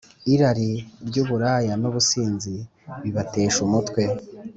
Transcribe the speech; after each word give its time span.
Irari 0.33 0.69
ry’uburaya 1.07 1.73
n’ubusinzi 1.81 2.53
bibatesha 3.03 3.59
umutwe, 3.67 4.03